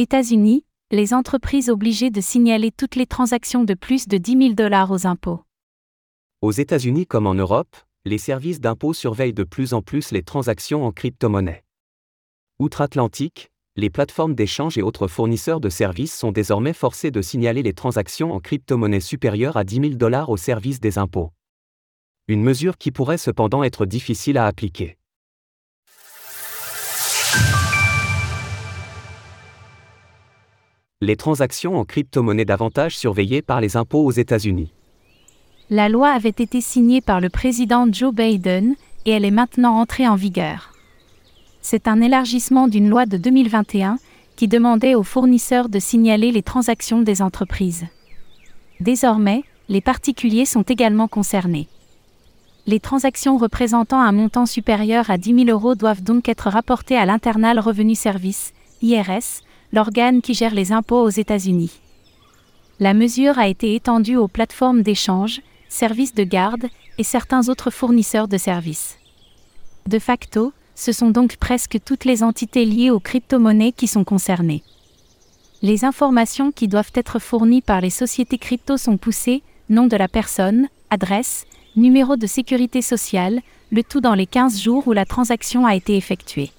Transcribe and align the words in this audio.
États-Unis, 0.00 0.64
les 0.92 1.12
entreprises 1.12 1.68
obligées 1.68 2.10
de 2.10 2.20
signaler 2.20 2.70
toutes 2.70 2.94
les 2.94 3.06
transactions 3.06 3.64
de 3.64 3.74
plus 3.74 4.06
de 4.06 4.16
10 4.16 4.38
000 4.38 4.52
dollars 4.52 4.92
aux 4.92 5.08
impôts. 5.08 5.42
Aux 6.40 6.52
États-Unis 6.52 7.04
comme 7.04 7.26
en 7.26 7.34
Europe, 7.34 7.76
les 8.04 8.18
services 8.18 8.60
d'impôt 8.60 8.94
surveillent 8.94 9.34
de 9.34 9.42
plus 9.42 9.74
en 9.74 9.82
plus 9.82 10.12
les 10.12 10.22
transactions 10.22 10.86
en 10.86 10.92
crypto-monnaie. 10.92 11.64
Outre-Atlantique, 12.60 13.50
les 13.74 13.90
plateformes 13.90 14.36
d'échange 14.36 14.78
et 14.78 14.82
autres 14.82 15.08
fournisseurs 15.08 15.60
de 15.60 15.68
services 15.68 16.16
sont 16.16 16.30
désormais 16.30 16.74
forcés 16.74 17.10
de 17.10 17.20
signaler 17.20 17.64
les 17.64 17.74
transactions 17.74 18.32
en 18.32 18.38
crypto-monnaie 18.38 19.00
supérieures 19.00 19.56
à 19.56 19.64
10 19.64 19.80
000 19.80 19.88
dollars 19.94 20.30
au 20.30 20.36
service 20.36 20.78
des 20.78 20.98
impôts. 20.98 21.32
Une 22.28 22.44
mesure 22.44 22.78
qui 22.78 22.92
pourrait 22.92 23.18
cependant 23.18 23.64
être 23.64 23.84
difficile 23.84 24.38
à 24.38 24.46
appliquer. 24.46 24.97
Les 31.00 31.14
transactions 31.14 31.78
en 31.78 31.84
crypto-monnaie 31.84 32.44
davantage 32.44 32.98
surveillées 32.98 33.40
par 33.40 33.60
les 33.60 33.76
impôts 33.76 34.04
aux 34.04 34.10
États-Unis. 34.10 34.72
La 35.70 35.88
loi 35.88 36.08
avait 36.08 36.28
été 36.30 36.60
signée 36.60 37.00
par 37.00 37.20
le 37.20 37.28
président 37.28 37.86
Joe 37.88 38.12
Biden 38.12 38.74
et 39.06 39.12
elle 39.12 39.24
est 39.24 39.30
maintenant 39.30 39.78
entrée 39.78 40.08
en 40.08 40.16
vigueur. 40.16 40.72
C'est 41.60 41.86
un 41.86 42.00
élargissement 42.00 42.66
d'une 42.66 42.88
loi 42.88 43.06
de 43.06 43.16
2021 43.16 43.98
qui 44.34 44.48
demandait 44.48 44.96
aux 44.96 45.04
fournisseurs 45.04 45.68
de 45.68 45.78
signaler 45.78 46.32
les 46.32 46.42
transactions 46.42 47.00
des 47.00 47.22
entreprises. 47.22 47.86
Désormais, 48.80 49.44
les 49.68 49.80
particuliers 49.80 50.46
sont 50.46 50.62
également 50.62 51.06
concernés. 51.06 51.68
Les 52.66 52.80
transactions 52.80 53.38
représentant 53.38 54.00
un 54.00 54.12
montant 54.12 54.46
supérieur 54.46 55.10
à 55.10 55.16
10 55.16 55.44
000 55.44 55.48
euros 55.56 55.76
doivent 55.76 56.02
donc 56.02 56.28
être 56.28 56.48
rapportées 56.48 56.96
à 56.96 57.06
l'Internal 57.06 57.60
Revenu 57.60 57.94
Service, 57.94 58.52
IRS, 58.82 59.42
l'organe 59.72 60.22
qui 60.22 60.34
gère 60.34 60.54
les 60.54 60.72
impôts 60.72 61.02
aux 61.02 61.10
États-Unis. 61.10 61.80
La 62.80 62.94
mesure 62.94 63.38
a 63.38 63.48
été 63.48 63.74
étendue 63.74 64.16
aux 64.16 64.28
plateformes 64.28 64.82
d'échange, 64.82 65.40
services 65.68 66.14
de 66.14 66.24
garde 66.24 66.66
et 66.96 67.02
certains 67.02 67.48
autres 67.48 67.70
fournisseurs 67.70 68.28
de 68.28 68.38
services. 68.38 68.98
De 69.86 69.98
facto, 69.98 70.52
ce 70.74 70.92
sont 70.92 71.10
donc 71.10 71.36
presque 71.36 71.78
toutes 71.84 72.04
les 72.04 72.22
entités 72.22 72.64
liées 72.64 72.90
aux 72.90 73.00
crypto-monnaies 73.00 73.72
qui 73.72 73.88
sont 73.88 74.04
concernées. 74.04 74.62
Les 75.60 75.84
informations 75.84 76.52
qui 76.52 76.68
doivent 76.68 76.92
être 76.94 77.18
fournies 77.18 77.62
par 77.62 77.80
les 77.80 77.90
sociétés 77.90 78.38
crypto 78.38 78.76
sont 78.76 78.96
poussées, 78.96 79.42
nom 79.68 79.86
de 79.86 79.96
la 79.96 80.06
personne, 80.06 80.68
adresse, 80.88 81.46
numéro 81.74 82.16
de 82.16 82.26
sécurité 82.26 82.80
sociale, 82.80 83.40
le 83.72 83.82
tout 83.82 84.00
dans 84.00 84.14
les 84.14 84.26
15 84.26 84.60
jours 84.60 84.86
où 84.86 84.92
la 84.92 85.04
transaction 85.04 85.66
a 85.66 85.74
été 85.74 85.96
effectuée. 85.96 86.52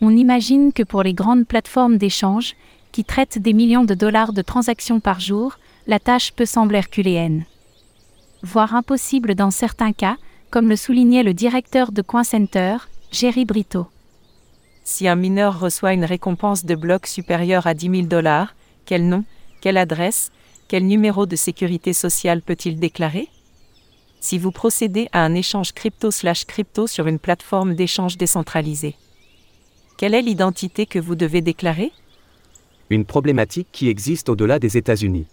On 0.00 0.16
imagine 0.16 0.72
que 0.72 0.84
pour 0.84 1.02
les 1.02 1.14
grandes 1.14 1.46
plateformes 1.46 1.98
d'échange, 1.98 2.54
qui 2.92 3.04
traitent 3.04 3.38
des 3.38 3.52
millions 3.52 3.84
de 3.84 3.94
dollars 3.94 4.32
de 4.32 4.42
transactions 4.42 5.00
par 5.00 5.18
jour, 5.18 5.58
la 5.86 5.98
tâche 5.98 6.32
peut 6.32 6.46
sembler 6.46 6.78
herculéenne. 6.78 7.44
Voire 8.42 8.74
impossible 8.74 9.34
dans 9.34 9.50
certains 9.50 9.92
cas, 9.92 10.16
comme 10.50 10.68
le 10.68 10.76
soulignait 10.76 11.24
le 11.24 11.34
directeur 11.34 11.90
de 11.90 12.02
CoinCenter, 12.02 12.76
Jerry 13.10 13.44
Brito. 13.44 13.86
Si 14.84 15.08
un 15.08 15.16
mineur 15.16 15.58
reçoit 15.58 15.92
une 15.92 16.04
récompense 16.04 16.64
de 16.64 16.74
bloc 16.74 17.06
supérieure 17.06 17.66
à 17.66 17.74
10 17.74 17.90
000 17.90 18.02
dollars, 18.02 18.54
quel 18.86 19.08
nom, 19.08 19.24
quelle 19.60 19.76
adresse, 19.76 20.30
quel 20.68 20.86
numéro 20.86 21.26
de 21.26 21.36
sécurité 21.36 21.92
sociale 21.92 22.40
peut-il 22.40 22.78
déclarer? 22.78 23.28
Si 24.20 24.38
vous 24.38 24.52
procédez 24.52 25.08
à 25.12 25.24
un 25.24 25.34
échange 25.34 25.72
crypto/crypto 25.72 26.86
sur 26.86 27.06
une 27.06 27.18
plateforme 27.18 27.74
d'échange 27.74 28.16
décentralisée. 28.16 28.96
Quelle 29.98 30.14
est 30.14 30.22
l'identité 30.22 30.86
que 30.86 31.00
vous 31.00 31.16
devez 31.16 31.40
déclarer? 31.40 31.90
Une 32.88 33.04
problématique 33.04 33.66
qui 33.72 33.88
existe 33.88 34.28
au-delà 34.28 34.60
des 34.60 34.76
États-Unis. 34.76 35.26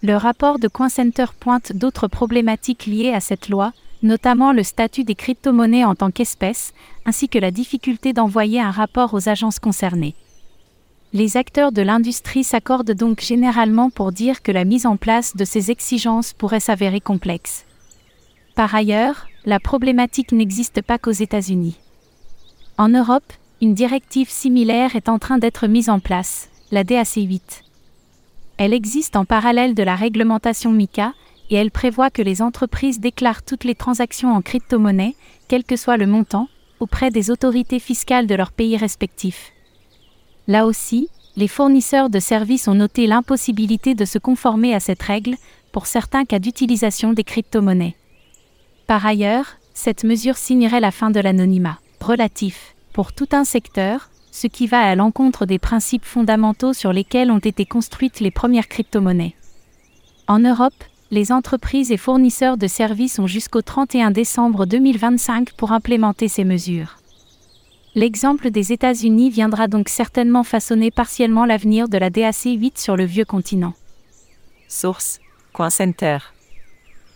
Le 0.00 0.14
rapport 0.14 0.60
de 0.60 0.68
CoinCenter 0.68 1.32
pointe 1.40 1.72
d'autres 1.72 2.06
problématiques 2.06 2.86
liées 2.86 3.12
à 3.12 3.18
cette 3.18 3.48
loi, 3.48 3.72
notamment 4.04 4.52
le 4.52 4.62
statut 4.62 5.02
des 5.02 5.16
crypto-monnaies 5.16 5.84
en 5.84 5.96
tant 5.96 6.12
qu'espèce, 6.12 6.72
ainsi 7.04 7.28
que 7.28 7.40
la 7.40 7.50
difficulté 7.50 8.12
d'envoyer 8.12 8.60
un 8.60 8.70
rapport 8.70 9.12
aux 9.12 9.28
agences 9.28 9.58
concernées. 9.58 10.14
Les 11.12 11.36
acteurs 11.36 11.72
de 11.72 11.82
l'industrie 11.82 12.44
s'accordent 12.44 12.92
donc 12.92 13.22
généralement 13.22 13.90
pour 13.90 14.12
dire 14.12 14.42
que 14.42 14.52
la 14.52 14.64
mise 14.64 14.86
en 14.86 14.96
place 14.96 15.34
de 15.34 15.44
ces 15.44 15.72
exigences 15.72 16.32
pourrait 16.32 16.60
s'avérer 16.60 17.00
complexe. 17.00 17.64
Par 18.54 18.72
ailleurs, 18.72 19.26
la 19.44 19.58
problématique 19.58 20.30
n'existe 20.30 20.80
pas 20.80 20.98
qu'aux 20.98 21.10
États-Unis. 21.10 21.80
En 22.78 22.88
Europe, 22.88 23.32
une 23.64 23.72
directive 23.72 24.28
similaire 24.28 24.94
est 24.94 25.08
en 25.08 25.18
train 25.18 25.38
d'être 25.38 25.68
mise 25.68 25.88
en 25.88 25.98
place, 25.98 26.50
la 26.70 26.84
DAC 26.84 27.14
8. 27.16 27.64
Elle 28.58 28.74
existe 28.74 29.16
en 29.16 29.24
parallèle 29.24 29.74
de 29.74 29.82
la 29.82 29.96
réglementation 29.96 30.70
MICA, 30.70 31.14
et 31.48 31.54
elle 31.54 31.70
prévoit 31.70 32.10
que 32.10 32.20
les 32.20 32.42
entreprises 32.42 33.00
déclarent 33.00 33.42
toutes 33.42 33.64
les 33.64 33.74
transactions 33.74 34.34
en 34.34 34.42
crypto-monnaie, 34.42 35.14
quel 35.48 35.64
que 35.64 35.76
soit 35.76 35.96
le 35.96 36.06
montant, 36.06 36.48
auprès 36.78 37.10
des 37.10 37.30
autorités 37.30 37.78
fiscales 37.78 38.26
de 38.26 38.34
leur 38.34 38.52
pays 38.52 38.76
respectifs. 38.76 39.50
Là 40.46 40.66
aussi, 40.66 41.08
les 41.36 41.48
fournisseurs 41.48 42.10
de 42.10 42.20
services 42.20 42.68
ont 42.68 42.74
noté 42.74 43.06
l'impossibilité 43.06 43.94
de 43.94 44.04
se 44.04 44.18
conformer 44.18 44.74
à 44.74 44.80
cette 44.80 45.02
règle, 45.02 45.36
pour 45.72 45.86
certains 45.86 46.26
cas 46.26 46.38
d'utilisation 46.38 47.14
des 47.14 47.24
crypto-monnaies. 47.24 47.96
Par 48.86 49.06
ailleurs, 49.06 49.56
cette 49.72 50.04
mesure 50.04 50.36
signerait 50.36 50.80
la 50.80 50.90
fin 50.90 51.10
de 51.10 51.20
l'anonymat 51.20 51.78
relatif 52.02 52.73
pour 52.94 53.12
tout 53.12 53.28
un 53.32 53.44
secteur, 53.44 54.08
ce 54.30 54.46
qui 54.46 54.66
va 54.68 54.80
à 54.80 54.94
l'encontre 54.94 55.46
des 55.46 55.58
principes 55.58 56.04
fondamentaux 56.04 56.72
sur 56.72 56.92
lesquels 56.92 57.30
ont 57.30 57.38
été 57.38 57.66
construites 57.66 58.20
les 58.20 58.30
premières 58.30 58.68
crypto-monnaies. 58.68 59.34
En 60.28 60.38
Europe, 60.38 60.84
les 61.10 61.32
entreprises 61.32 61.90
et 61.90 61.96
fournisseurs 61.96 62.56
de 62.56 62.68
services 62.68 63.18
ont 63.18 63.26
jusqu'au 63.26 63.62
31 63.62 64.12
décembre 64.12 64.64
2025 64.64 65.52
pour 65.54 65.72
implémenter 65.72 66.28
ces 66.28 66.44
mesures. 66.44 66.98
L'exemple 67.96 68.50
des 68.50 68.72
États-Unis 68.72 69.30
viendra 69.30 69.66
donc 69.66 69.88
certainement 69.88 70.44
façonner 70.44 70.90
partiellement 70.90 71.44
l'avenir 71.44 71.88
de 71.88 71.98
la 71.98 72.10
DAC 72.10 72.44
8 72.44 72.78
sur 72.78 72.96
le 72.96 73.04
vieux 73.04 73.24
continent. 73.24 73.74
Source 74.68 75.20
CoinCenter. 75.52 76.18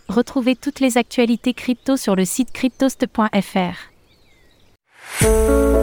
Retrouvez 0.09 0.55
toutes 0.55 0.81
les 0.81 0.97
actualités 0.97 1.53
crypto 1.53 1.95
sur 1.95 2.15
le 2.15 2.25
site 2.25 2.51
cryptost.fr. 2.51 3.89
oh 5.21 5.69
you 5.69 5.78